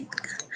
[0.00, 0.47] think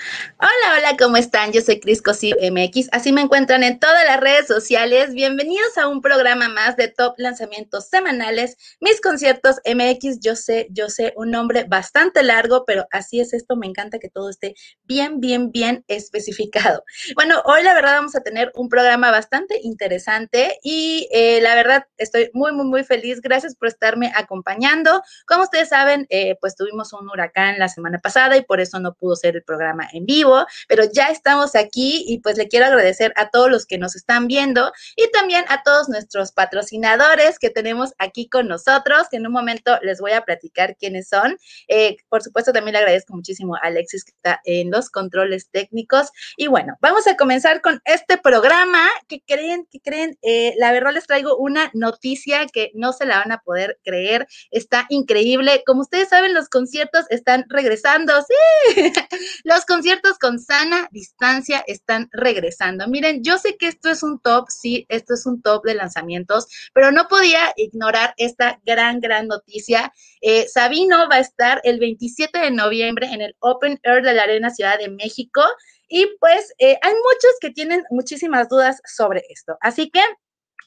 [0.44, 1.52] Hola, hola, ¿cómo están?
[1.52, 5.14] Yo soy Cris Cosío MX, así me encuentran en todas las redes sociales.
[5.14, 10.18] Bienvenidos a un programa más de Top Lanzamientos Semanales, mis conciertos MX.
[10.18, 13.54] Yo sé, yo sé, un nombre bastante largo, pero así es esto.
[13.54, 16.82] Me encanta que todo esté bien, bien, bien especificado.
[17.14, 21.84] Bueno, hoy la verdad vamos a tener un programa bastante interesante y eh, la verdad
[21.98, 23.20] estoy muy, muy, muy feliz.
[23.20, 25.02] Gracias por estarme acompañando.
[25.26, 28.94] Como ustedes saben, eh, pues tuvimos un huracán la semana pasada y por eso no
[28.94, 30.31] pudo ser el programa en vivo,
[30.68, 34.26] pero ya estamos aquí y pues le quiero agradecer a todos los que nos están
[34.26, 39.32] viendo y también a todos nuestros patrocinadores que tenemos aquí con nosotros, que en un
[39.32, 41.36] momento les voy a platicar quiénes son.
[41.68, 46.10] Eh, por supuesto, también le agradezco muchísimo a Alexis que está en los controles técnicos.
[46.36, 50.92] Y bueno, vamos a comenzar con este programa que creen, que creen, eh, la verdad
[50.92, 55.62] les traigo una noticia que no se la van a poder creer, está increíble.
[55.66, 58.92] Como ustedes saben, los conciertos están regresando, sí,
[59.44, 62.86] los conciertos conciertos con sana distancia están regresando.
[62.86, 66.46] Miren, yo sé que esto es un top, sí, esto es un top de lanzamientos,
[66.72, 69.92] pero no podía ignorar esta gran, gran noticia.
[70.20, 74.22] Eh, Sabino va a estar el 27 de noviembre en el Open Air de la
[74.22, 75.42] Arena Ciudad de México.
[75.88, 79.56] Y pues eh, hay muchos que tienen muchísimas dudas sobre esto.
[79.60, 80.00] Así que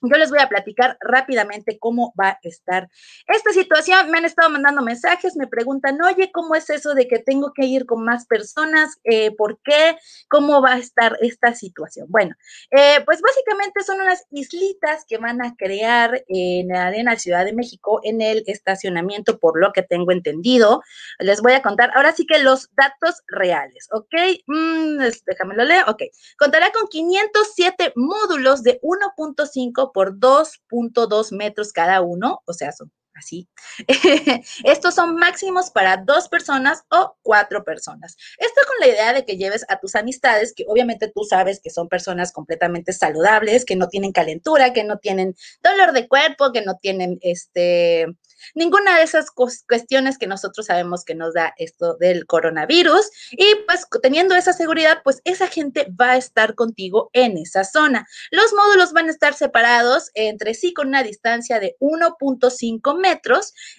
[0.01, 2.89] yo les voy a platicar rápidamente cómo va a estar
[3.27, 4.09] esta situación.
[4.11, 7.65] Me han estado mandando mensajes, me preguntan, oye, ¿cómo es eso de que tengo que
[7.65, 8.97] ir con más personas?
[9.03, 9.97] Eh, ¿Por qué?
[10.29, 12.07] ¿Cómo va a estar esta situación?
[12.09, 12.35] Bueno,
[12.71, 17.53] eh, pues básicamente son unas islitas que van a crear en la Arena Ciudad de
[17.53, 20.81] México en el estacionamiento, por lo que tengo entendido.
[21.19, 24.13] Les voy a contar ahora sí que los datos reales, ¿ok?
[24.47, 26.03] Mm, déjame lo leer, ok.
[26.37, 33.47] Contará con 507 módulos de 1.5 por 2.2 metros cada uno, o sea, son así.
[34.63, 38.15] Estos son máximos para dos personas o cuatro personas.
[38.37, 41.69] Esto con la idea de que lleves a tus amistades, que obviamente tú sabes que
[41.69, 46.61] son personas completamente saludables, que no tienen calentura, que no tienen dolor de cuerpo, que
[46.61, 48.07] no tienen este
[48.53, 53.09] ninguna de esas cuestiones que nosotros sabemos que nos da esto del coronavirus.
[53.31, 58.07] Y pues teniendo esa seguridad, pues esa gente va a estar contigo en esa zona.
[58.31, 63.04] Los módulos van a estar separados entre sí con una distancia de 1.5 metros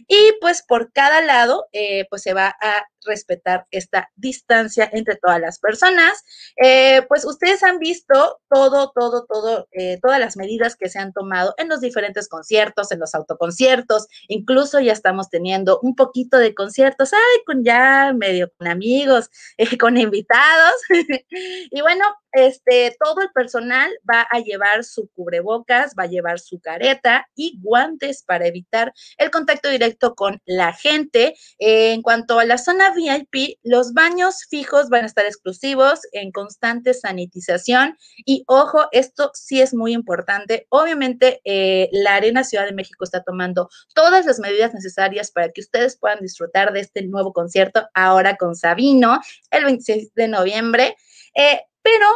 [0.06, 5.40] y pues por cada lado, eh, pues se va a respetar esta distancia entre todas
[5.40, 6.24] las personas.
[6.56, 11.12] Eh, pues ustedes han visto todo, todo, todo, eh, todas las medidas que se han
[11.12, 16.54] tomado en los diferentes conciertos, en los autoconciertos, incluso ya estamos teniendo un poquito de
[16.54, 19.30] conciertos, ay, con ya medio con amigos,
[19.80, 20.74] con invitados.
[21.30, 26.60] y bueno, este, todo el personal va a llevar su cubrebocas, va a llevar su
[26.60, 31.34] careta y guantes para evitar el contacto directo con la gente.
[31.58, 36.94] en cuanto a la zona VIP, los baños fijos van a estar exclusivos en constante
[36.94, 40.66] sanitización y ojo, esto sí es muy importante.
[40.70, 45.60] Obviamente, eh, la Arena Ciudad de México está tomando todas las medidas necesarias para que
[45.60, 50.96] ustedes puedan disfrutar de este nuevo concierto ahora con Sabino el 26 de noviembre.
[51.34, 52.06] Eh, pero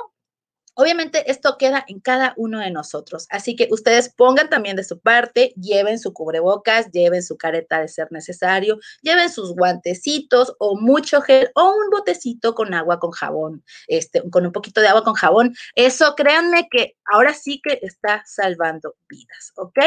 [0.74, 5.00] Obviamente esto queda en cada uno de nosotros, así que ustedes pongan también de su
[5.00, 11.20] parte, lleven su cubrebocas, lleven su careta de ser necesario, lleven sus guantecitos o mucho
[11.22, 15.14] gel o un botecito con agua con jabón, este, con un poquito de agua con
[15.14, 15.54] jabón.
[15.74, 19.78] Eso créanme que ahora sí que está salvando vidas, ¿ok?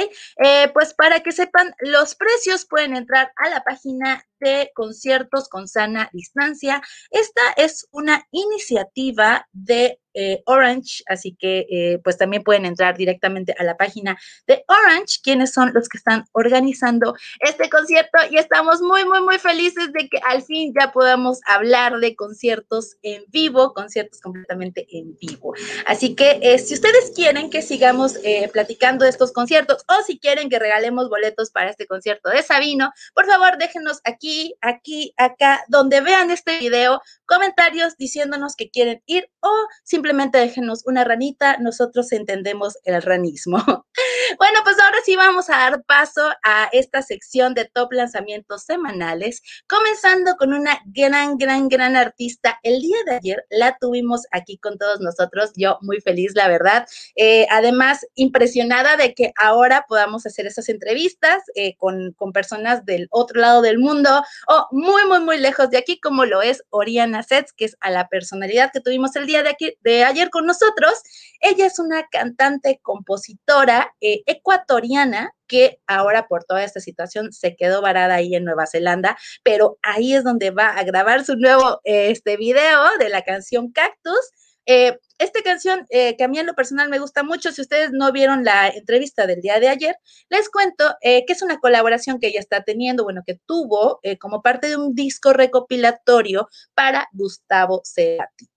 [0.43, 5.67] Eh, pues para que sepan, los precios pueden entrar a la página de conciertos con
[5.67, 6.81] sana distancia.
[7.09, 13.55] Esta es una iniciativa de eh, Orange, así que eh, pues también pueden entrar directamente
[13.57, 18.81] a la página de Orange, quienes son los que están organizando este concierto y estamos
[18.81, 23.73] muy, muy, muy felices de que al fin ya podamos hablar de conciertos en vivo,
[23.73, 25.53] conciertos completamente en vivo.
[25.85, 28.15] Así que eh, si ustedes quieren que sigamos
[28.51, 32.91] platicando de estos conciertos o si quieren que regalemos boletos para este concierto de Sabino,
[33.13, 39.29] por favor déjenos aquí aquí, acá, donde vean este video, comentarios diciéndonos que quieren ir
[39.41, 39.51] o
[39.83, 40.02] simplemente
[40.39, 43.57] déjenos una ranita, nosotros entendemos el ranismo.
[44.37, 49.41] Bueno, pues ahora sí vamos a dar paso a esta sección de top lanzamientos semanales,
[49.67, 52.59] comenzando con una gran, gran, gran artista.
[52.63, 56.87] El día de ayer la tuvimos aquí con todos nosotros, yo muy feliz, la verdad.
[57.15, 63.07] Eh, además, impresionada de que ahora podamos hacer esas entrevistas eh, con, con personas del
[63.11, 67.23] otro lado del mundo o muy, muy, muy lejos de aquí, como lo es Oriana
[67.23, 70.93] Sets, que es a la personalidad que tuvimos el día de, de ayer con nosotros.
[71.39, 77.81] Ella es una cantante, compositora eh, ecuatoriana que ahora por toda esta situación se quedó
[77.81, 82.37] varada ahí en Nueva Zelanda, pero ahí es donde va a grabar su nuevo este
[82.37, 84.31] video de la canción Cactus.
[84.65, 87.91] Eh, esta canción eh, que a mí en lo personal me gusta mucho, si ustedes
[87.91, 89.95] no vieron la entrevista del día de ayer,
[90.29, 94.41] les cuento eh, que es una colaboración que ella está teniendo, bueno, que tuvo como
[94.41, 98.49] parte de un disco recopilatorio para Gustavo Cerati.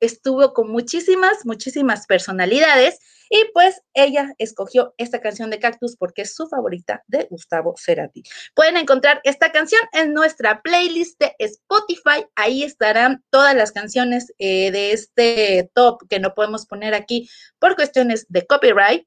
[0.00, 2.98] estuvo con muchísimas, muchísimas personalidades
[3.32, 8.24] y pues ella escogió esta canción de Cactus porque es su favorita de Gustavo Cerati.
[8.54, 12.26] Pueden encontrar esta canción en nuestra playlist de Spotify.
[12.34, 17.76] Ahí estarán todas las canciones eh, de este top que no podemos poner aquí por
[17.76, 19.06] cuestiones de copyright.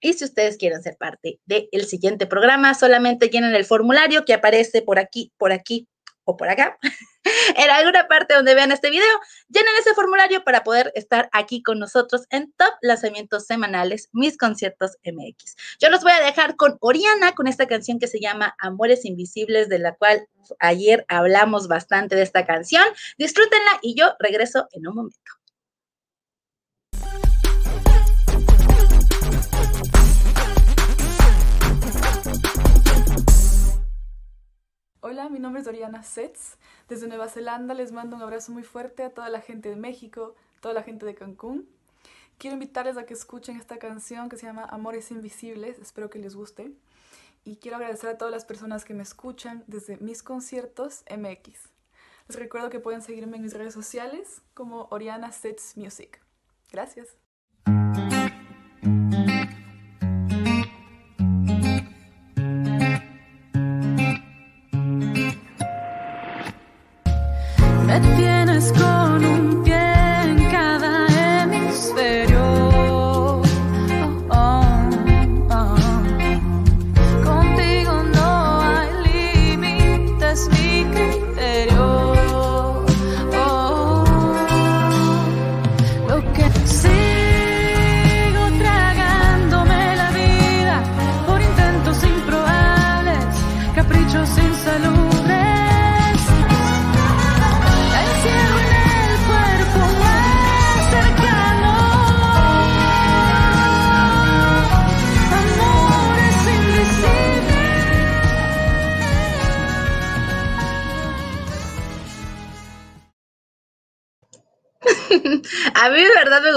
[0.00, 4.80] Y si ustedes quieren ser parte del siguiente programa, solamente llenen el formulario que aparece
[4.80, 5.86] por aquí, por aquí,
[6.24, 6.78] o por acá,
[7.56, 11.78] en alguna parte donde vean este video, llenen ese formulario para poder estar aquí con
[11.78, 15.56] nosotros en Top Lanzamientos Semanales, mis conciertos MX.
[15.80, 19.68] Yo los voy a dejar con Oriana, con esta canción que se llama Amores Invisibles,
[19.68, 20.26] de la cual
[20.58, 22.84] ayer hablamos bastante de esta canción.
[23.18, 25.39] Disfrútenla y yo regreso en un momento.
[35.02, 36.58] Hola, mi nombre es Doriana Setz.
[36.90, 40.34] Desde Nueva Zelanda les mando un abrazo muy fuerte a toda la gente de México,
[40.60, 41.66] toda la gente de Cancún.
[42.36, 45.78] Quiero invitarles a que escuchen esta canción que se llama Amores Invisibles.
[45.78, 46.74] Espero que les guste.
[47.44, 51.70] Y quiero agradecer a todas las personas que me escuchan desde mis conciertos MX.
[52.28, 56.20] Les recuerdo que pueden seguirme en mis redes sociales como Oriana Setz Music.
[56.70, 57.16] Gracias.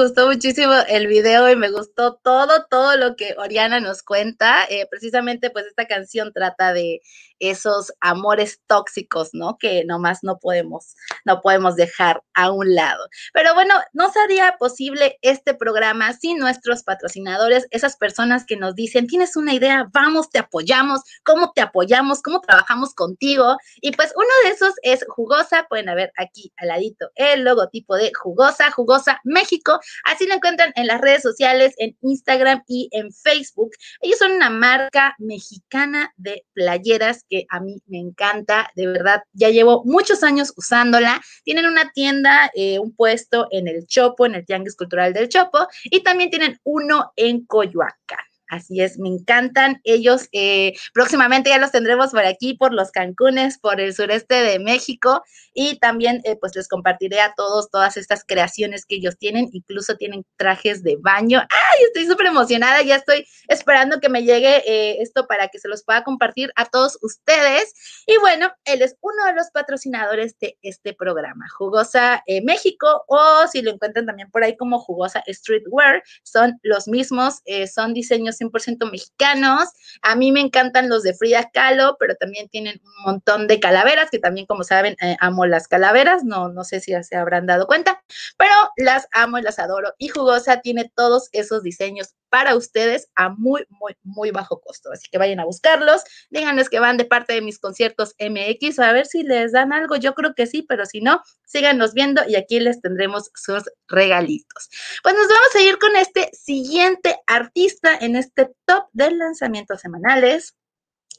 [0.04, 4.66] Gustó muchísimo el video y me gustó todo, todo lo que Oriana nos cuenta.
[4.70, 7.02] Eh, precisamente pues esta canción trata de
[7.50, 9.58] esos amores tóxicos, ¿no?
[9.58, 10.96] Que nomás no podemos,
[11.26, 13.08] no podemos dejar a un lado.
[13.34, 19.08] Pero bueno, no sería posible este programa sin nuestros patrocinadores, esas personas que nos dicen,
[19.08, 23.58] tienes una idea, vamos, te apoyamos, cómo te apoyamos, cómo trabajamos contigo.
[23.82, 28.12] Y pues uno de esos es Jugosa, pueden ver aquí al ladito el logotipo de
[28.14, 29.80] Jugosa, Jugosa México.
[30.06, 33.72] Así lo encuentran en las redes sociales, en Instagram y en Facebook.
[34.02, 39.50] Ellos son una marca mexicana de playeras que a mí me encanta, de verdad, ya
[39.50, 41.20] llevo muchos años usándola.
[41.44, 45.68] Tienen una tienda, eh, un puesto en el Chopo, en el Tianguis Cultural del Chopo,
[45.86, 48.20] y también tienen uno en Coyoacán.
[48.50, 50.28] Así es, me encantan ellos.
[50.32, 55.24] Eh, próximamente ya los tendremos por aquí, por los Cancunes, por el sureste de México
[55.54, 59.50] y también eh, pues les compartiré a todos todas estas creaciones que ellos tienen.
[59.54, 61.40] Incluso tienen trajes de baño.
[61.40, 61.84] ¡Ay!
[61.88, 62.82] Estoy súper emocionada.
[62.82, 66.66] Ya estoy esperando que me llegue eh, esto para que se los pueda compartir a
[66.66, 67.74] todos ustedes.
[68.06, 73.62] Y bueno, él es uno de los patrocinadores de este programa, Jugosa México o si
[73.62, 77.42] lo encuentran también por ahí como Jugosa Streetwear, son los mismos,
[77.72, 79.70] son diseños 100% mexicanos.
[80.02, 84.10] A mí me encantan los de Frida Kahlo, pero también tienen un montón de calaveras,
[84.10, 86.24] que también, como saben, eh, amo las calaveras.
[86.24, 88.04] No, no sé si ya se habrán dado cuenta,
[88.38, 89.94] pero las amo y las adoro.
[89.98, 94.92] Y Jugosa tiene todos esos diseños para ustedes a muy, muy, muy bajo costo.
[94.92, 98.92] Así que vayan a buscarlos, díganles que van de parte de mis conciertos MX, a
[98.92, 99.98] ver si les dan algo.
[99.98, 104.68] Yo creo que sí, pero si no, síganos viendo y aquí les tendremos sus regalitos.
[105.04, 110.56] Pues nos vamos a ir con este siguiente artista en este top de lanzamientos semanales.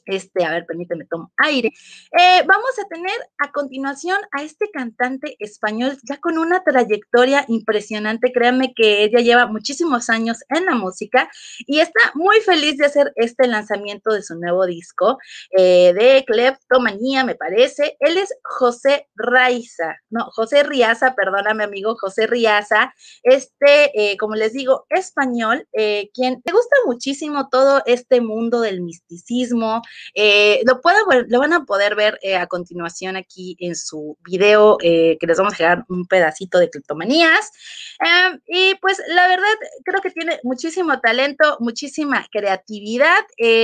[0.05, 1.69] Este, a ver, permíteme, tomo aire.
[2.17, 8.31] Eh, vamos a tener a continuación a este cantante español ya con una trayectoria impresionante.
[8.31, 13.13] Créanme que ella lleva muchísimos años en la música y está muy feliz de hacer
[13.15, 15.17] este lanzamiento de su nuevo disco
[15.57, 17.97] eh, de Kleptomanía, me parece.
[17.99, 22.93] Él es José Raiza, no, José Riaza, perdóname, amigo, José Riaza.
[23.23, 25.67] Este, eh, como les digo, español,
[26.13, 29.81] quien te gusta muchísimo todo este mundo del misticismo,
[30.13, 30.81] eh, lo,
[31.27, 35.37] lo van a poder ver eh, a continuación aquí en su video, eh, que les
[35.37, 37.51] vamos a dejar un pedacito de criptomanías.
[37.99, 39.45] Em, y pues la verdad,
[39.83, 43.23] creo que tiene muchísimo talento, muchísima creatividad.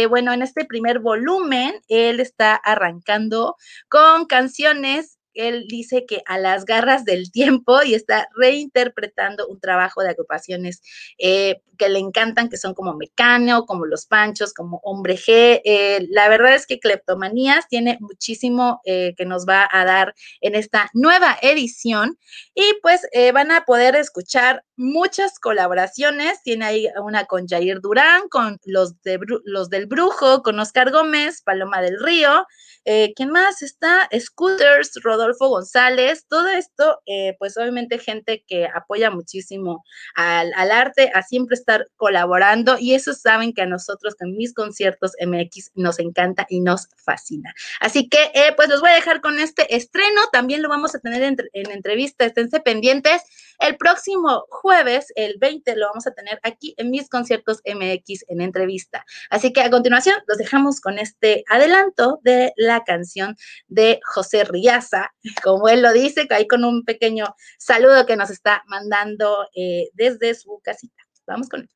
[0.09, 3.55] bueno, en este primer volumen, él está arrancando
[3.89, 10.01] con canciones él dice que a las garras del tiempo y está reinterpretando un trabajo
[10.01, 10.81] de agrupaciones
[11.17, 15.61] eh, que le encantan, que son como Mecano, como Los Panchos, como Hombre G.
[15.65, 20.53] Eh, la verdad es que Cleptomanías tiene muchísimo eh, que nos va a dar en
[20.53, 22.19] esta nueva edición
[22.53, 23.01] y pues
[23.33, 26.41] van a poder escuchar muchas colaboraciones.
[26.43, 31.41] Tiene ahí una con Jair Durán, con los, de, los del Brujo, con Oscar Gómez,
[31.41, 32.45] Paloma del Río.
[32.83, 34.07] ¿Quién más está?
[34.17, 39.83] Scooters, Rodolfo González, todo esto, eh, pues obviamente gente que apoya muchísimo
[40.15, 45.11] al, arte, a siempre estar colaborando y eso saben que a nosotros con mis conciertos
[45.25, 47.53] MX nos encanta y nos fascina.
[47.79, 50.99] Así que eh, pues los voy a dejar con este estreno, también lo vamos a
[50.99, 53.21] tener en, en entrevista, esténse pendientes.
[53.59, 58.41] El próximo jueves, el 20, lo vamos a tener aquí en mis conciertos MX en
[58.41, 59.05] entrevista.
[59.29, 63.35] Así que a continuación los dejamos con este adelanto de la canción
[63.67, 65.10] de José Riaza,
[65.43, 67.25] como él lo dice, ahí con un pequeño
[67.57, 71.03] saludo que nos está mandando eh, desde su casita.
[71.27, 71.69] Vamos con él.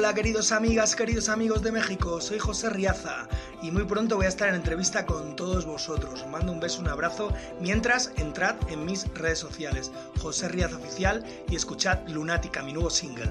[0.00, 3.28] Hola queridos amigas, queridos amigos de México, soy José Riaza
[3.60, 6.22] y muy pronto voy a estar en entrevista con todos vosotros.
[6.22, 11.22] Os mando un beso, un abrazo, mientras entrad en mis redes sociales, José Riaza Oficial
[11.50, 13.30] y escuchad Lunática, mi nuevo single.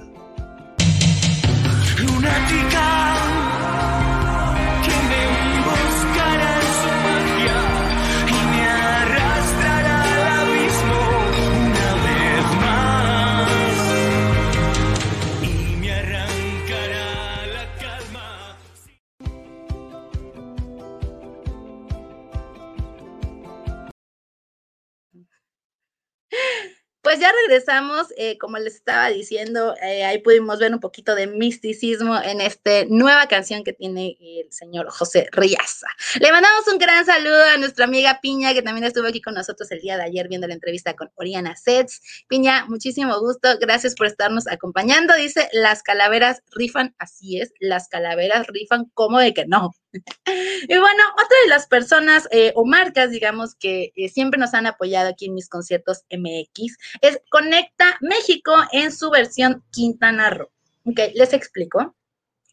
[1.98, 3.39] Lunática,
[27.50, 32.42] regresamos, eh, como les estaba diciendo, eh, ahí pudimos ver un poquito de misticismo en
[32.42, 35.88] esta nueva canción que tiene el señor José Riaza.
[36.20, 39.72] Le mandamos un gran saludo a nuestra amiga Piña, que también estuvo aquí con nosotros
[39.72, 42.02] el día de ayer viendo la entrevista con Oriana Sets.
[42.28, 45.16] Piña, muchísimo gusto, gracias por estarnos acompañando.
[45.16, 49.72] Dice, las calaveras rifan, así es, las calaveras rifan, ¿cómo de que no?
[49.94, 54.68] Y bueno, otra de las personas eh, o marcas, digamos, que eh, siempre nos han
[54.68, 60.52] apoyado aquí en mis conciertos MX es Conecta México en su versión Quintana Roo.
[60.86, 61.96] Ok, les explico.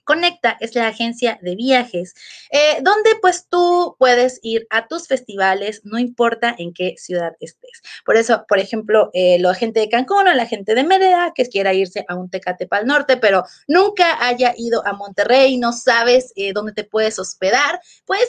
[0.07, 2.15] Conecta es la agencia de viajes,
[2.51, 7.83] eh, donde pues tú puedes ir a tus festivales, no importa en qué ciudad estés.
[8.05, 11.47] Por eso, por ejemplo, eh, la gente de Cancún o la gente de Mérida que
[11.47, 15.73] quiera irse a un Tecate para el norte, pero nunca haya ido a Monterrey, no
[15.73, 18.27] sabes eh, dónde te puedes hospedar, pues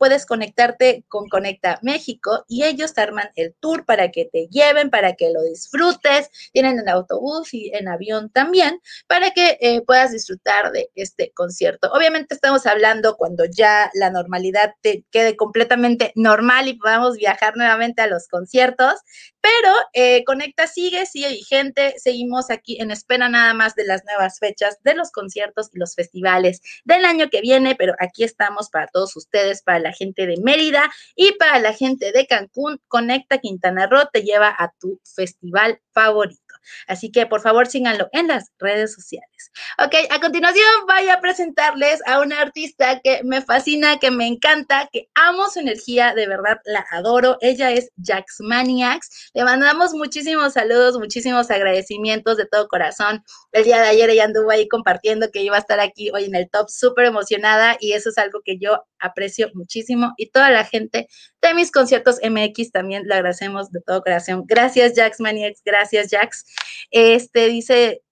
[0.00, 5.12] puedes conectarte con Conecta México y ellos arman el tour para que te lleven, para
[5.12, 6.30] que lo disfrutes.
[6.54, 11.92] Tienen en autobús y en avión también, para que puedas disfrutar de este concierto.
[11.92, 18.00] Obviamente estamos hablando cuando ya la normalidad te quede completamente normal y podamos viajar nuevamente
[18.00, 18.94] a los conciertos,
[19.40, 24.38] pero eh, Conecta sigue, sigue vigente, seguimos aquí en espera nada más de las nuevas
[24.38, 28.86] fechas de los conciertos y los festivales del año que viene, pero aquí estamos para
[28.88, 32.80] todos ustedes, para la gente de Mérida y para la gente de Cancún.
[32.88, 36.49] Conecta Quintana Roo te lleva a tu festival favorito.
[36.86, 39.50] Así que por favor síganlo en las redes sociales.
[39.78, 44.88] Ok, a continuación voy a presentarles a una artista que me fascina, que me encanta,
[44.92, 47.36] que amo su energía, de verdad la adoro.
[47.40, 49.30] Ella es Jax Maniacs.
[49.34, 53.24] Le mandamos muchísimos saludos, muchísimos agradecimientos de todo corazón.
[53.52, 56.34] El día de ayer ella anduvo ahí compartiendo que iba a estar aquí hoy en
[56.34, 60.64] el top, súper emocionada y eso es algo que yo aprecio muchísimo y toda la
[60.64, 61.08] gente
[61.40, 64.44] de mis conciertos MX también le agradecemos de todo corazón.
[64.46, 66.44] Gracias Jax Maniacs, gracias Jax.
[66.90, 68.02] Este dice,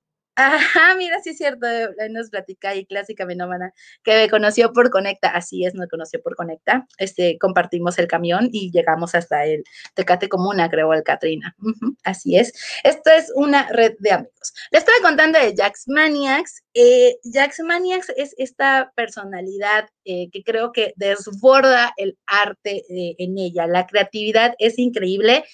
[0.40, 1.66] Ajá, mira, sí es cierto,
[2.10, 3.72] nos platica ahí clásica menómana,
[4.04, 8.48] que me conoció por Conecta, así es, me conoció por Conecta, este, compartimos el camión
[8.52, 9.64] y llegamos hasta el
[9.94, 11.56] Tecate Comuna, creo, el Catrina,
[12.04, 12.52] así es.
[12.84, 14.54] Esto es una red de amigos.
[14.70, 20.70] Le estaba contando de Jax Maniacs, eh, Jax Maniacs es esta personalidad eh, que creo
[20.70, 25.44] que desborda el arte eh, en ella, la creatividad es increíble.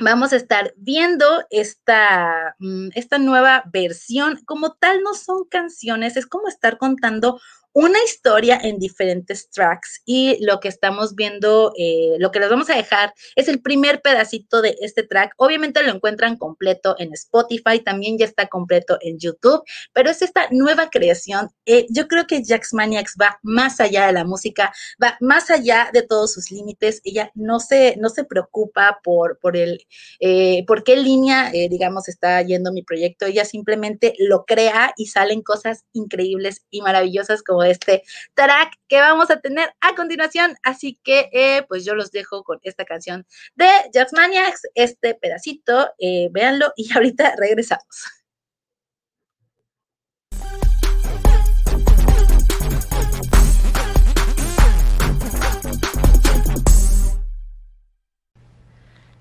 [0.00, 4.40] Vamos a estar viendo esta, mm, esta nueva versión.
[4.44, 7.40] Como tal, no son canciones, es como estar contando
[7.78, 12.68] una historia en diferentes tracks y lo que estamos viendo, eh, lo que les vamos
[12.70, 15.32] a dejar es el primer pedacito de este track.
[15.36, 20.48] Obviamente lo encuentran completo en Spotify, también ya está completo en YouTube, pero es esta
[20.50, 21.50] nueva creación.
[21.66, 25.90] Eh, yo creo que Jax Maniacs va más allá de la música, va más allá
[25.92, 27.00] de todos sus límites.
[27.04, 29.86] Ella no se, no se preocupa por, por, el,
[30.18, 33.26] eh, por qué línea, digamos, está yendo mi proyecto.
[33.26, 38.02] Ella simplemente lo crea y salen cosas increíbles y maravillosas como este
[38.34, 40.56] track que vamos a tener a continuación.
[40.62, 45.90] Así que eh, pues yo los dejo con esta canción de Jazz Maniacs, este pedacito,
[45.98, 48.17] eh, véanlo y ahorita regresamos.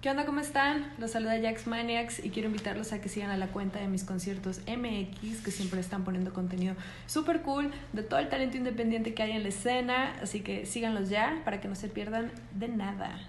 [0.07, 0.25] ¿Qué onda?
[0.25, 0.89] ¿Cómo están?
[0.99, 4.05] Los saluda Jax Maniacs y quiero invitarlos a que sigan a la cuenta de mis
[4.05, 6.75] conciertos MX, que siempre están poniendo contenido
[7.07, 10.15] súper cool de todo el talento independiente que hay en la escena.
[10.21, 13.19] Así que síganlos ya para que no se pierdan de nada.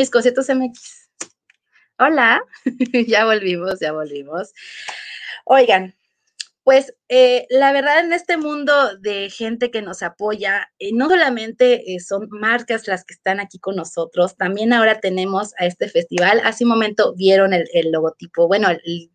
[0.00, 1.10] Mis conciertos MX.
[1.98, 2.42] Hola,
[3.06, 4.54] ya volvimos, ya volvimos.
[5.44, 5.94] Oigan,
[6.64, 11.94] pues eh, la verdad en este mundo de gente que nos apoya, eh, no solamente
[11.94, 16.40] eh, son marcas las que están aquí con nosotros, también ahora tenemos a este festival.
[16.44, 19.10] Hace un momento vieron el, el logotipo, bueno, el,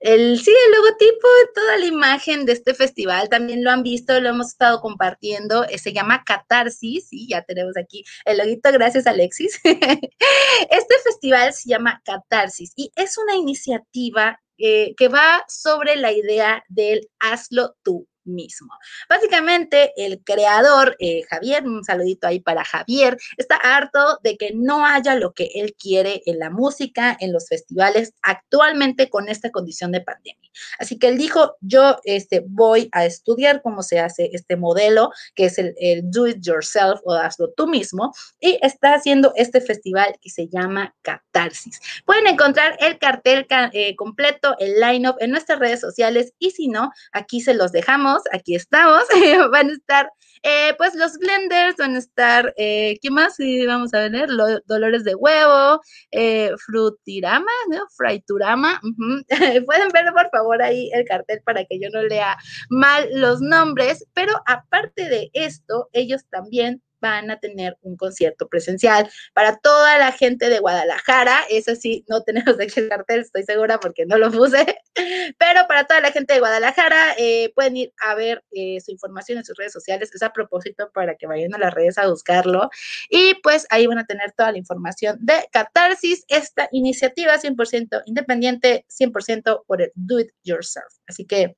[0.00, 4.30] el, sí, el logotipo, toda la imagen de este festival, también lo han visto, lo
[4.30, 9.60] hemos estado compartiendo, eh, se llama Catarsis, y ya tenemos aquí el loguito, gracias Alexis.
[9.64, 16.64] este festival se llama Catarsis y es una iniciativa eh, que va sobre la idea
[16.68, 18.72] del hazlo tú mismo.
[19.08, 24.86] Básicamente, el creador, eh, Javier, un saludito ahí para Javier, está harto de que no
[24.86, 29.92] haya lo que él quiere en la música, en los festivales, actualmente con esta condición
[29.92, 30.50] de pandemia.
[30.78, 35.46] Así que él dijo, yo este, voy a estudiar cómo se hace este modelo, que
[35.46, 40.30] es el, do it yourself o hazlo tú mismo, y está haciendo este festival que
[40.30, 41.80] se llama Catarsis.
[42.04, 46.90] Pueden encontrar el cartel eh, completo, el line-up en nuestras redes sociales y si no,
[47.12, 49.04] aquí se los dejamos aquí estamos,
[49.50, 50.08] van a estar
[50.44, 53.36] eh, pues los blenders, van a estar, eh, ¿qué más
[53.68, 54.28] vamos a ver?
[54.66, 57.86] dolores de huevo, eh, frutirama, ¿no?
[57.96, 58.80] Fraiturama.
[59.66, 62.36] Pueden ver por favor ahí el cartel para que yo no lea
[62.70, 69.10] mal los nombres, pero aparte de esto, ellos también van a tener un concierto presencial
[69.34, 71.40] para toda la gente de Guadalajara.
[71.50, 74.78] Eso sí, no tenemos de el cartel, estoy segura porque no lo puse,
[75.38, 79.38] pero para toda la gente de Guadalajara eh, pueden ir a ver eh, su información
[79.38, 80.10] en sus redes sociales.
[80.14, 82.70] Es a propósito para que vayan a las redes a buscarlo.
[83.10, 88.86] Y pues ahí van a tener toda la información de Catarsis, esta iniciativa 100% independiente,
[88.88, 90.94] 100% por el Do It Yourself.
[91.06, 91.56] Así que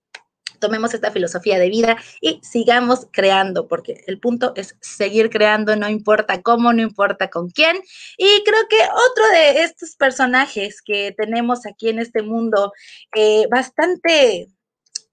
[0.64, 5.90] tomemos esta filosofía de vida y sigamos creando, porque el punto es seguir creando, no
[5.90, 7.76] importa cómo, no importa con quién.
[8.16, 12.72] Y creo que otro de estos personajes que tenemos aquí en este mundo,
[13.14, 14.48] eh, bastante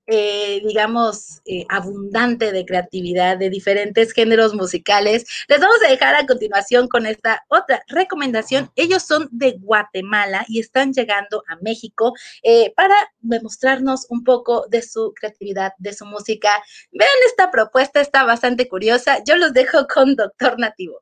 [0.08, 5.26] eh, digamos, eh, abundante de creatividad de diferentes géneros musicales.
[5.48, 8.72] Les vamos a dejar a continuación con esta otra recomendación.
[8.76, 14.82] Ellos son de Guatemala y están llegando a México eh, para demostrarnos un poco de
[14.82, 16.50] su creatividad, de su música.
[16.92, 19.24] Vean esta propuesta, está bastante curiosa.
[19.26, 21.02] Yo los dejo con Doctor Nativo.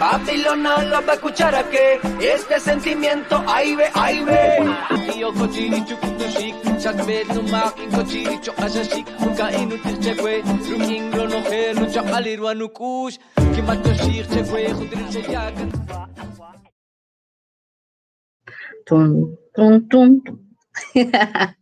[0.00, 4.42] Babilona la va a escuchar a que este sentimiento ahí ve, ahí ve.
[5.14, 10.42] Iyo ko chiri chukuto shik, chakbe no maki ko chiri chokasha shik, muka inu tirchekwe,
[10.70, 13.18] ruming no no he, no chakaliru anukush,
[13.54, 14.60] kimato shik chekwe,
[15.34, 15.70] yakan.
[18.86, 20.38] Tum, tum, tum, tum.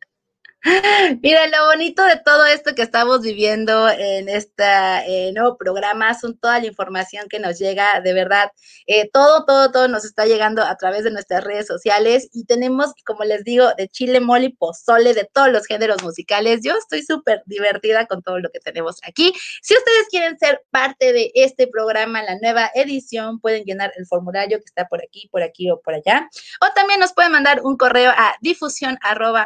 [1.22, 6.58] Mira, lo bonito de todo esto que estamos viviendo en este nuevo programa son toda
[6.58, 8.50] la información que nos llega, de verdad,
[8.86, 12.92] eh, todo, todo, todo nos está llegando a través de nuestras redes sociales y tenemos,
[13.06, 16.60] como les digo, de chile, mole pozole, de todos los géneros musicales.
[16.64, 19.32] Yo estoy súper divertida con todo lo que tenemos aquí.
[19.62, 24.58] Si ustedes quieren ser parte de este programa, la nueva edición, pueden llenar el formulario
[24.58, 26.28] que está por aquí, por aquí o por allá.
[26.60, 28.98] O también nos pueden mandar un correo a difusión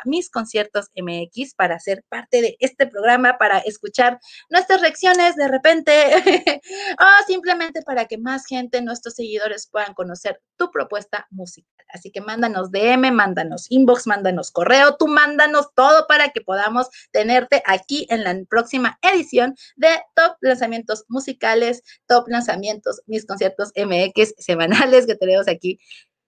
[0.04, 4.18] mis conciertos MX para ser parte de este programa, para escuchar
[4.50, 5.92] nuestras reacciones de repente
[6.98, 11.86] o simplemente para que más gente, nuestros seguidores puedan conocer tu propuesta musical.
[11.92, 17.62] Así que mándanos DM, mándanos inbox, mándanos correo, tú mándanos todo para que podamos tenerte
[17.66, 25.06] aquí en la próxima edición de Top Lanzamientos Musicales, Top Lanzamientos, mis conciertos MX semanales
[25.06, 25.78] que tenemos aquí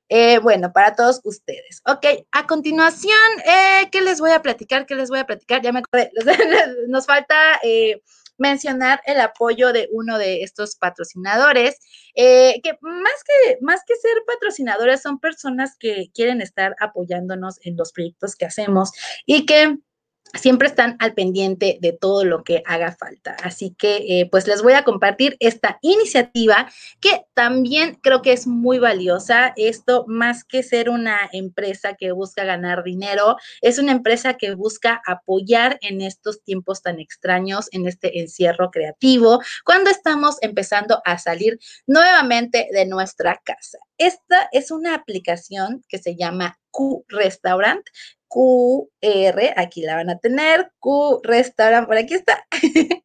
[0.08, 1.80] eh, bueno, para todos ustedes.
[1.86, 4.86] Ok, a continuación, eh, ¿qué les voy a platicar?
[4.86, 5.62] ¿Qué les voy a platicar?
[5.62, 6.10] Ya me acordé.
[6.88, 8.02] Nos falta eh,
[8.36, 11.78] mencionar el apoyo de uno de estos patrocinadores,
[12.14, 17.92] que más que, más que ser patrocinadores son personas que quieren estar apoyándonos en los
[17.92, 18.92] proyectos que hacemos
[19.24, 19.78] y que
[20.32, 23.36] siempre están al pendiente de todo lo que haga falta.
[23.42, 28.46] Así que eh, pues les voy a compartir esta iniciativa que también creo que es
[28.46, 29.52] muy valiosa.
[29.56, 35.02] Esto más que ser una empresa que busca ganar dinero, es una empresa que busca
[35.06, 41.58] apoyar en estos tiempos tan extraños, en este encierro creativo, cuando estamos empezando a salir
[41.86, 43.78] nuevamente de nuestra casa.
[43.98, 47.86] Esta es una aplicación que se llama Q Restaurant
[48.34, 52.44] QR, aquí la van a tener, Q Restaurant, por aquí está.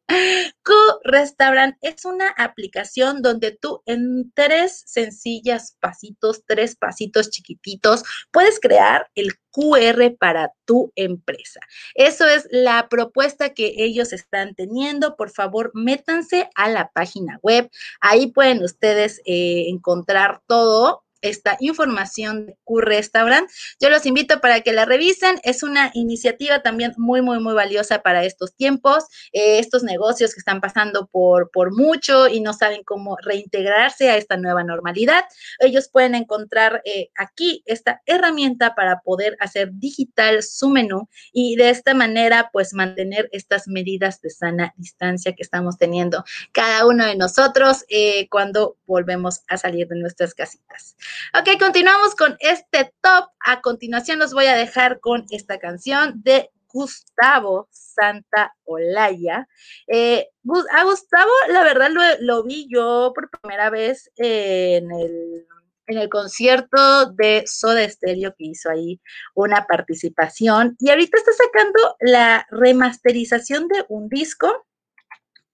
[0.64, 0.72] Q
[1.04, 9.08] Restaurant es una aplicación donde tú en tres sencillas pasitos, tres pasitos chiquititos, puedes crear
[9.14, 11.60] el QR para tu empresa.
[11.94, 15.14] Eso es la propuesta que ellos están teniendo.
[15.14, 17.70] Por favor, métanse a la página web.
[18.00, 23.48] Ahí pueden ustedes eh, encontrar todo esta información de Q Restaurant.
[23.80, 25.40] Yo los invito para que la revisen.
[25.42, 29.04] Es una iniciativa también muy, muy, muy valiosa para estos tiempos.
[29.32, 34.16] Eh, estos negocios que están pasando por, por mucho y no saben cómo reintegrarse a
[34.16, 35.24] esta nueva normalidad.
[35.58, 41.70] Ellos pueden encontrar eh, aquí esta herramienta para poder hacer digital su menú y de
[41.70, 47.16] esta manera, pues mantener estas medidas de sana distancia que estamos teniendo cada uno de
[47.16, 50.96] nosotros eh, cuando volvemos a salir de nuestras casitas.
[51.38, 53.28] Ok, continuamos con este top.
[53.40, 59.48] A continuación los voy a dejar con esta canción de Gustavo Santa Olaya.
[59.86, 60.28] Eh,
[60.72, 65.46] a Gustavo, la verdad, lo, lo, vi yo por primera vez en el,
[65.86, 69.00] en el concierto de Soda Stereo que hizo ahí
[69.34, 70.76] una participación.
[70.78, 74.66] Y ahorita está sacando la remasterización de un disco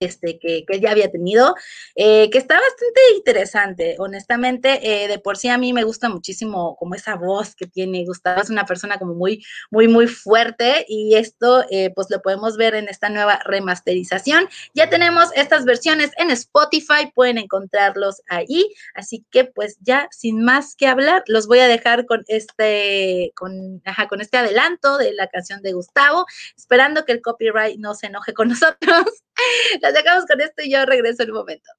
[0.01, 1.55] este, que, que ya había tenido,
[1.95, 6.77] eh, que está bastante interesante, honestamente, eh, de por sí a mí me gusta muchísimo
[6.77, 11.15] como esa voz que tiene Gustavo, es una persona como muy, muy, muy fuerte y
[11.15, 14.49] esto eh, pues lo podemos ver en esta nueva remasterización.
[14.75, 20.77] Ya tenemos estas versiones en Spotify, pueden encontrarlos ahí, así que pues ya sin más
[20.77, 25.29] que hablar, los voy a dejar con este, con, ajá, con este adelanto de la
[25.29, 29.26] canción de Gustavo, esperando que el copyright no se enoje con nosotros.
[29.83, 31.71] Las dejamos con esto y yo regreso en un momento.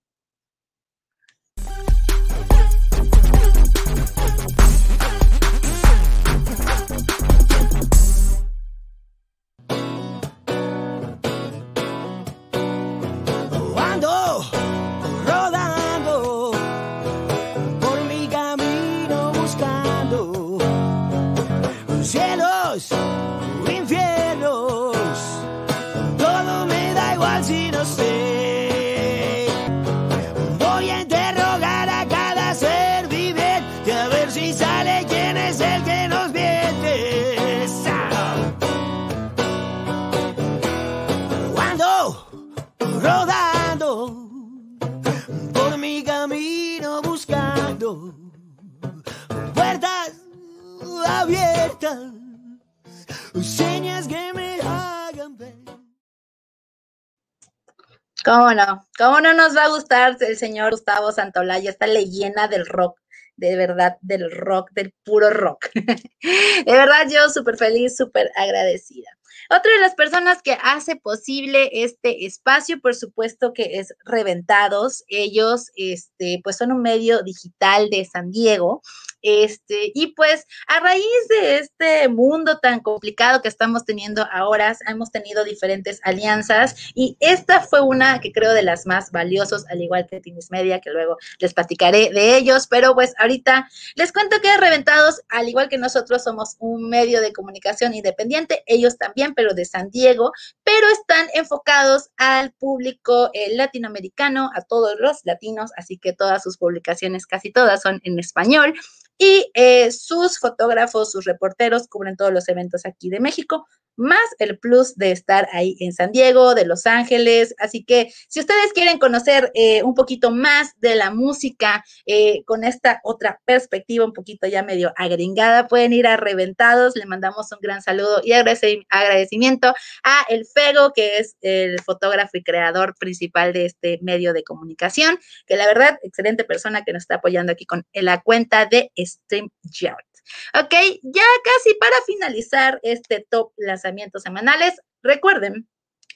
[58.27, 58.85] ¿Cómo no?
[58.97, 62.99] ¿Cómo no nos va a gustar el señor Gustavo Santolaya, esta leyenda del rock?
[63.37, 65.69] de verdad del rock, del puro rock.
[65.75, 69.07] de verdad, yo súper feliz, súper agradecida.
[69.49, 75.03] Otra de las personas que hace posible este espacio, por supuesto que es Reventados.
[75.07, 78.81] Ellos, este, pues son un medio digital de San Diego.
[79.29, 85.11] Este, y pues a raíz de este mundo tan complicado que estamos teniendo ahora, hemos
[85.11, 90.07] tenido diferentes alianzas y esta fue una que creo de las más valiosas, al igual
[90.07, 94.55] que Tinis Media, que luego les platicaré de ellos, pero pues ahorita les cuento que
[94.55, 99.65] Reventados, al igual que nosotros, somos un medio de comunicación independiente, ellos también, pero de
[99.65, 100.31] San Diego,
[100.63, 106.57] pero están enfocados al público eh, latinoamericano, a todos los latinos, así que todas sus
[106.57, 108.73] publicaciones, casi todas, son en español.
[109.17, 113.65] Y eh, sus fotógrafos, sus reporteros cubren todos los eventos aquí de México
[113.97, 117.53] más el plus de estar ahí en San Diego, de Los Ángeles.
[117.59, 122.63] Así que si ustedes quieren conocer eh, un poquito más de la música eh, con
[122.63, 126.95] esta otra perspectiva, un poquito ya medio agringada, pueden ir a Reventados.
[126.95, 132.43] Le mandamos un gran saludo y agradecimiento a El Fego, que es el fotógrafo y
[132.43, 137.15] creador principal de este medio de comunicación, que la verdad, excelente persona que nos está
[137.15, 140.16] apoyando aquí con la cuenta de StreamYard.
[140.59, 145.67] Ok, ya casi para finalizar este top lanzamientos semanales, recuerden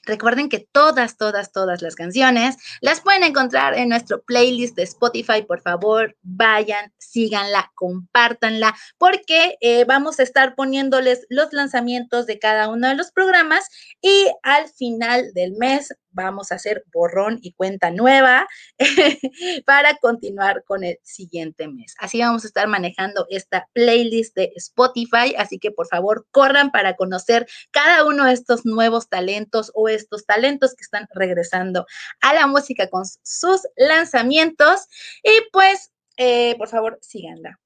[0.04, 5.44] Recuerden que todas, todas, todas las canciones las pueden encontrar en nuestro playlist de Spotify.
[5.44, 12.68] Por favor, vayan, síganla, compártanla, porque eh, vamos a estar poniéndoles los lanzamientos de cada
[12.70, 13.68] uno de los programas
[14.02, 18.48] y al final del mes vamos a hacer borrón y cuenta nueva
[19.66, 21.96] para continuar con el siguiente mes.
[22.00, 26.96] Así vamos a estar manejando esta playlist de Spotify, así que por favor corran para
[26.96, 31.86] conocer cada uno de estos nuevos talentos o estos talentos que están regresando
[32.22, 34.88] a la música con sus lanzamientos
[35.24, 37.60] y pues eh, por favor síganla.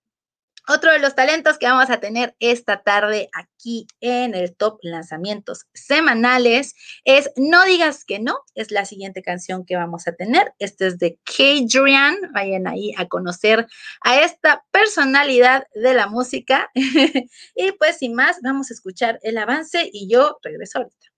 [0.68, 5.66] Otro de los talentos que vamos a tener esta tarde aquí en el top lanzamientos
[5.74, 10.54] semanales es No digas que no, es la siguiente canción que vamos a tener.
[10.60, 13.68] Este es de Kadrian, vayan ahí a conocer
[14.02, 16.72] a esta personalidad de la música.
[16.74, 21.15] y pues sin más, vamos a escuchar el avance y yo regreso ahorita.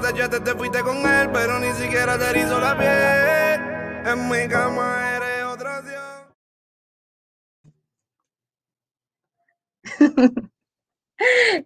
[0.00, 3.60] Te, te fuiste con él, pero ni siquiera te la piel.
[4.12, 6.34] En mi cama eres otra opción.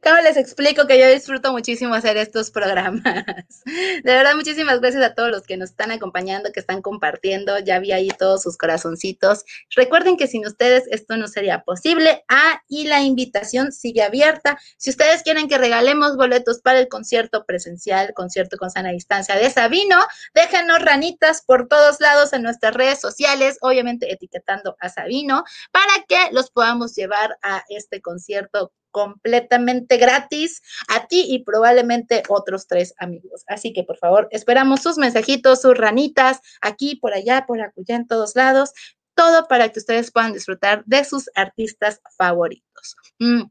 [0.03, 3.03] ¿Cómo les explico que yo disfruto muchísimo hacer estos programas?
[3.65, 7.59] De verdad, muchísimas gracias a todos los que nos están acompañando, que están compartiendo.
[7.59, 9.45] Ya vi ahí todos sus corazoncitos.
[9.75, 12.25] Recuerden que sin ustedes esto no sería posible.
[12.29, 14.59] Ah, y la invitación sigue abierta.
[14.77, 19.51] Si ustedes quieren que regalemos boletos para el concierto presencial, concierto con sana distancia de
[19.51, 19.97] Sabino,
[20.33, 26.33] déjanos ranitas por todos lados en nuestras redes sociales, obviamente etiquetando a Sabino, para que
[26.33, 33.45] los podamos llevar a este concierto completamente gratis a ti y probablemente otros tres amigos.
[33.47, 38.07] Así que por favor, esperamos sus mensajitos, sus ranitas, aquí, por allá, por acullá, en
[38.07, 38.73] todos lados,
[39.15, 42.97] todo para que ustedes puedan disfrutar de sus artistas favoritos.
[43.19, 43.43] Mm.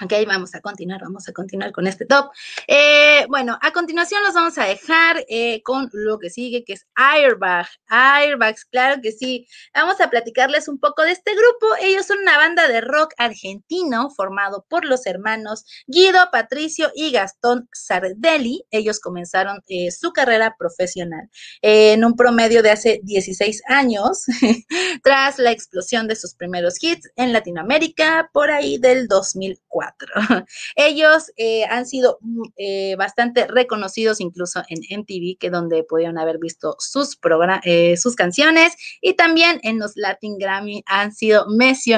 [0.00, 2.30] Ok, vamos a continuar, vamos a continuar con este top.
[2.68, 6.86] Eh, bueno, a continuación los vamos a dejar eh, con lo que sigue, que es
[6.94, 7.66] Airbag.
[7.88, 9.48] Airbags, claro que sí.
[9.74, 11.74] Vamos a platicarles un poco de este grupo.
[11.80, 17.68] Ellos son una banda de rock argentino formado por los hermanos Guido, Patricio y Gastón
[17.72, 18.66] Sardelli.
[18.70, 21.28] Ellos comenzaron eh, su carrera profesional
[21.60, 24.26] en un promedio de hace 16 años,
[25.02, 29.87] tras la explosión de sus primeros hits en Latinoamérica por ahí del 2004.
[29.96, 30.46] 4.
[30.76, 36.38] Ellos eh, han sido mm, eh, bastante reconocidos incluso en MTV, que donde pudieron haber
[36.38, 37.18] visto sus,
[37.64, 41.46] eh, sus canciones y también en los Latin Grammy han sido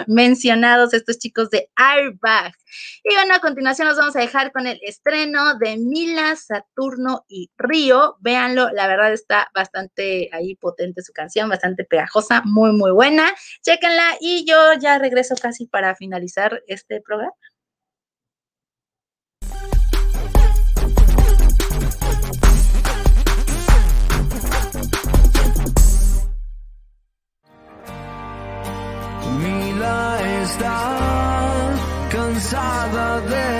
[0.06, 2.54] mencionados estos chicos de Airbag.
[3.02, 7.50] Y bueno, a continuación nos vamos a dejar con el estreno de Mila, Saturno y
[7.58, 8.16] Río.
[8.20, 13.34] Véanlo, la verdad está bastante ahí potente su canción, bastante pegajosa, muy, muy buena.
[13.62, 17.32] Chéquenla y yo ya regreso casi para finalizar este programa.
[30.50, 31.74] Está
[32.10, 33.59] cansada de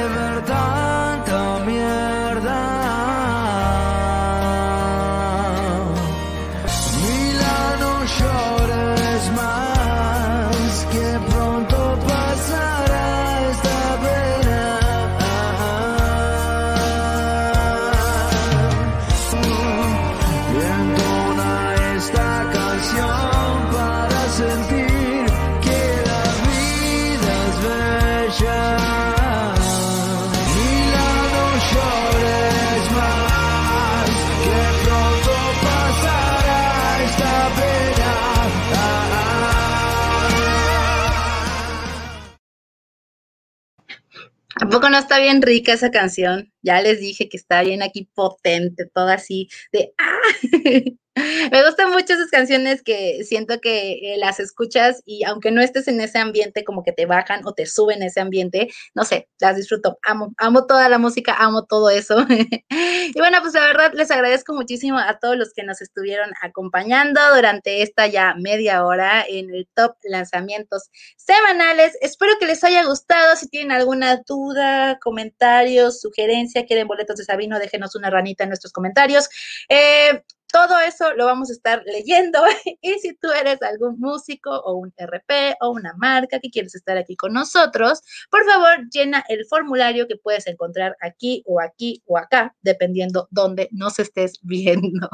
[44.70, 46.52] poco no está bien rica esa canción?
[46.62, 50.20] Ya les dije que está bien aquí potente, toda así de ¡ah!
[51.50, 55.88] Me gustan mucho esas canciones que siento que eh, las escuchas y aunque no estés
[55.88, 59.56] en ese ambiente, como que te bajan o te suben ese ambiente, no sé, las
[59.56, 59.98] disfruto.
[60.02, 62.24] Amo, amo toda la música, amo todo eso.
[62.70, 67.20] y bueno, pues la verdad les agradezco muchísimo a todos los que nos estuvieron acompañando
[67.34, 71.98] durante esta ya media hora en el top lanzamientos semanales.
[72.00, 73.34] Espero que les haya gustado.
[73.36, 76.00] Si tienen alguna duda, comentarios,
[76.50, 79.28] sugerencia, quieren boletos de Sabino, déjenos una ranita en nuestros comentarios.
[79.68, 82.40] Eh, todo eso lo vamos a estar leyendo
[82.80, 86.96] y si tú eres algún músico o un RP o una marca que quieres estar
[86.96, 92.18] aquí con nosotros, por favor llena el formulario que puedes encontrar aquí o aquí o
[92.18, 95.08] acá, dependiendo dónde nos estés viendo.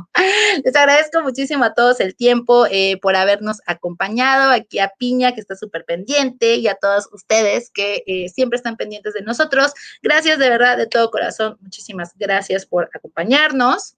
[0.65, 5.41] Les agradezco muchísimo a todos el tiempo eh, por habernos acompañado, aquí a Piña que
[5.41, 9.73] está súper pendiente y a todos ustedes que eh, siempre están pendientes de nosotros.
[10.03, 11.57] Gracias de verdad, de todo corazón.
[11.61, 13.97] Muchísimas gracias por acompañarnos.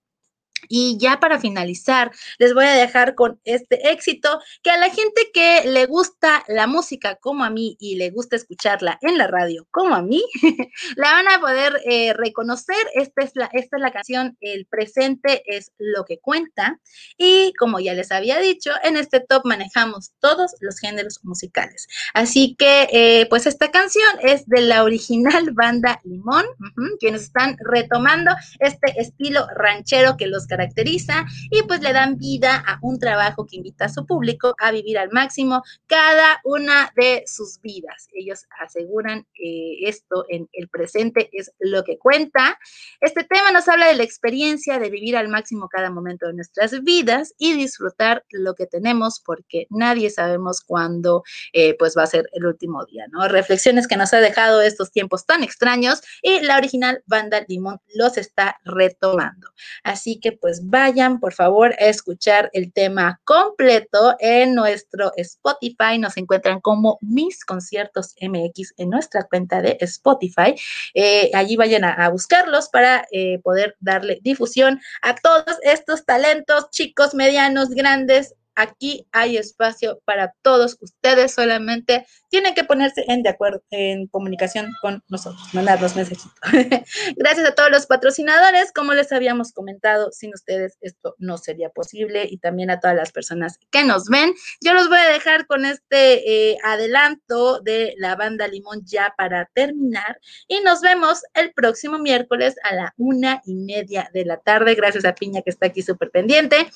[0.69, 5.31] Y ya para finalizar, les voy a dejar con este éxito que a la gente
[5.33, 9.67] que le gusta la música como a mí y le gusta escucharla en la radio
[9.71, 10.23] como a mí,
[10.97, 12.77] la van a poder eh, reconocer.
[12.95, 16.81] Esta es, la, esta es la canción El presente es lo que cuenta.
[17.17, 21.89] Y como ya les había dicho, en este top manejamos todos los géneros musicales.
[22.15, 27.23] Así que, eh, pues esta canción es de la original banda Limón, uh -huh, quienes
[27.23, 32.99] están retomando este estilo ranchero que los caracteriza y pues le dan vida a un
[32.99, 38.09] trabajo que invita a su público a vivir al máximo cada una de sus vidas.
[38.13, 42.59] Ellos aseguran eh, esto en el presente es lo que cuenta.
[43.01, 46.83] Este tema nos habla de la experiencia de vivir al máximo cada momento de nuestras
[46.83, 52.29] vidas y disfrutar lo que tenemos porque nadie sabemos cuándo eh, pues va a ser
[52.33, 53.29] el último día, ¿no?
[53.29, 58.17] Reflexiones que nos ha dejado estos tiempos tan extraños y la original banda Limón los
[58.17, 59.49] está retomando.
[59.85, 65.99] Así que pues vayan por favor a escuchar el tema completo en nuestro Spotify.
[65.99, 70.55] Nos encuentran como Mis Conciertos MX en nuestra cuenta de Spotify.
[70.95, 76.71] Eh, allí vayan a, a buscarlos para eh, poder darle difusión a todos estos talentos,
[76.71, 83.31] chicos, medianos, grandes, aquí hay espacio para todos ustedes, solamente tienen que ponerse en de
[83.31, 86.33] acuerdo, en comunicación con nosotros, mandarnos mensajitos.
[87.17, 92.27] Gracias a todos los patrocinadores, como les habíamos comentado, sin ustedes esto no sería posible
[92.29, 94.35] y también a todas las personas que nos ven.
[94.61, 99.49] Yo los voy a dejar con este eh, adelanto de la banda Limón ya para
[99.55, 104.75] terminar y nos vemos el próximo miércoles a la una y media de la tarde.
[104.75, 106.69] Gracias a Piña que está aquí súper pendiente.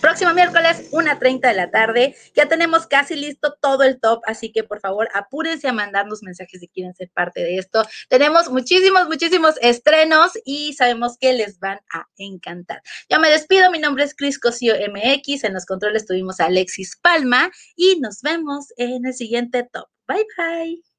[0.00, 2.16] Próximo miércoles, 1.30 de la tarde.
[2.34, 6.60] Ya tenemos casi listo todo el top, así que por favor apúrense a mandarnos mensajes
[6.60, 7.82] si quieren ser parte de esto.
[8.08, 12.82] Tenemos muchísimos, muchísimos estrenos y sabemos que les van a encantar.
[13.10, 16.96] Ya me despido, mi nombre es Cris Cosío MX, en los controles tuvimos a Alexis
[16.96, 19.86] Palma y nos vemos en el siguiente top.
[20.08, 20.89] Bye, bye.